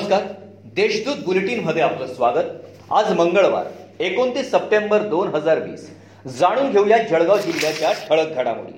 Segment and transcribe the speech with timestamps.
[0.00, 0.22] नमस्कार.
[0.64, 2.44] देशदूत बुलेटिनमध्ये आपलं स्वागत.
[2.90, 3.66] आज मंगळवार
[4.00, 5.90] एकोणतीस सप्टेंबर दोन हजार वीस.
[6.26, 8.72] जाणून घेऊया जळगाव जिल्ह्याच्या ठळक घडामोडी.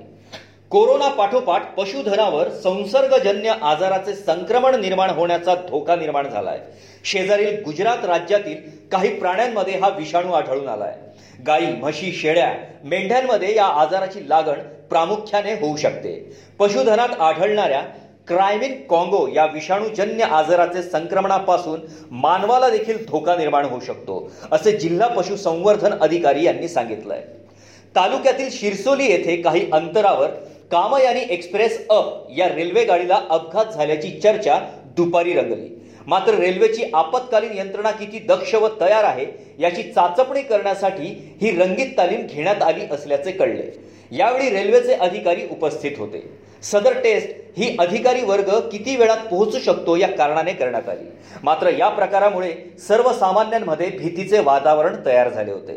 [0.71, 6.61] कोरोना पाठोपाठ पशुधनावर संसर्गजन्य आजाराचे संक्रमण निर्माण होण्याचा धोका निर्माण झालाय.
[7.05, 8.57] शेजारील गुजरात राज्यातील
[8.93, 10.95] काही प्राण्यांमध्ये हा विषाणू आढळून आलाय.
[11.47, 12.53] गाई म्हशी शेळ्या
[12.85, 16.37] मेंढ्यांमध्ये या आजाराची लागण प्रामुख्याने होऊ शकते.
[16.59, 17.83] पशुधनात आढळणाऱ्या
[18.29, 25.93] क्रायमिन कॉंगो या विषाणूजन्य आजाराचे संक्रमणापासून मानवाला देखील धोका निर्माण होऊ शकतो असे जिल्हा पशुसंवर्धन
[25.93, 27.21] अधिकारी यांनी सांगितलंय.
[27.95, 30.29] तालुक्यातील शिरसोली येथे काही अंतरावर
[30.73, 34.59] कामयानी एक्सप्रेस अप या रेल्वे गाडीला अपघात झाल्याची चर्चा
[34.97, 35.69] दुपारी रंगली.
[36.07, 39.27] मात्र रेल्वेची आपत्कालीन यंत्रणा किती दक्ष व तयार आहे
[39.59, 41.09] याची चाचपणी करण्यासाठी
[41.41, 43.71] ही रंगीत तालीम घेण्यात आली असल्याचे कळले.
[44.13, 46.52] यावेळी रेल्वेचे अधिकारी उपस्थित होते.
[46.63, 51.05] सदर टेस्ट ही अधिकारी वर्ग किती वेळात पोहोचू शकतो या कारणाने करण्यात आली.
[51.43, 52.53] मात्र या प्रकारामुळे
[52.89, 55.77] सर्वसामान्यांमध्ये भीतीचे वातावरण तयार झाले होते.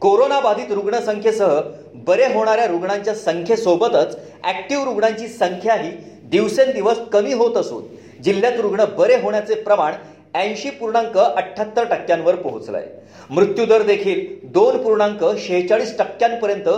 [0.00, 1.60] कोरोना बाधित रुग्णसंख्येसह
[2.06, 5.90] बरे होणाऱ्या रुग्णांच्या संख्येसोबतच ऍक्टिव्ह रुग्णांची संख्याही
[6.30, 7.82] दिवसेंदिवस कमी होत असून
[8.22, 9.92] जिल्ह्यात रुग्ण बरे होण्याचे प्रमाण
[10.34, 12.86] ऐंशी पूर्णांक अठ्ठ्याहत्तर टक्क्यांवर पोहोचलाय.
[13.30, 16.68] मृत्यूदर देखील दोन पूर्णांक शेहेचाळीस टक्क्यांपर्यंत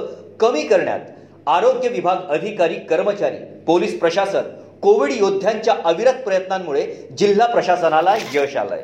[0.41, 1.01] कमी करण्यात
[1.47, 4.43] आरोग्य विभाग अधिकारी कर्मचारी पोलीस प्रशासन
[4.83, 6.83] कोविड योद्ध्यांच्या अविरत प्रयत्नांमुळे
[7.19, 8.83] जिल्हा प्रशासनाला यश आलंय.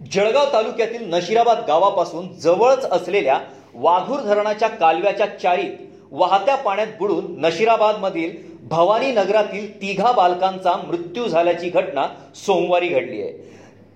[0.00, 3.38] जळगाव तालुक्यातील नशिराबाद गावापासून जवळच असलेल्या
[3.74, 5.76] वाघूर धरणाच्या कालव्याच्या चारीत
[6.10, 13.32] वाहत्या पाण्यात बुडून नशिराबाद मधील भवानी नगरातील तिघा बालकांचा मृत्यू झाल्याची घटना सोमवारी घडली आहे.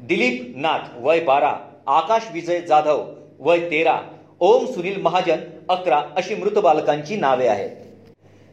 [0.01, 1.53] दिलीप नाथ वय बारा
[1.87, 3.05] आकाश विजय जाधव
[3.39, 3.99] वय तेरा
[4.41, 5.37] ओम सुनील महाजन
[5.69, 7.71] अकरा अशी मृत बालकांची नावे आहेत.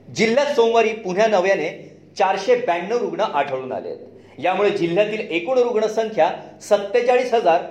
[0.08, 1.70] जिल्ह्यात सोमवारी पुण्या नव्याने
[2.18, 4.40] चारशे ब्याण्णव रुग्ण आढळून आले आहेत.
[4.40, 6.30] यामुळे जिल्ह्यातील एकूण रुग्णसंख्या
[6.62, 7.62] सत्तेचाळीस हजार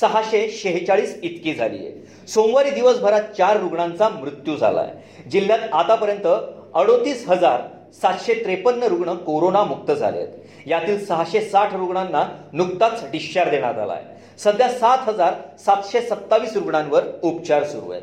[0.00, 1.92] सहाशे शेहेचाळीस इतकी झाली आहे.
[2.28, 6.26] सोमवारी दिवसभरात चार रुग्णांचा मृत्यू झाला आहे जिल्ह्यात आतापर्यंत
[6.74, 7.60] अडोतीस हजार
[8.00, 10.28] सातशे त्रेपन्न रुग्ण कोरोनामुक्त झाले आहेत.
[10.66, 15.34] यातील सहाशे साठ रुग्णांना नुकताच डिस्चार्ज देण्यात आला आहे सध्या सात हजार
[15.64, 18.02] सातशे सत्तावीस रुग्णांवर उपचार सुरू आहेत.